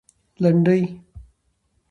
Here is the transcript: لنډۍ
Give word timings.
لنډۍ 0.41 0.81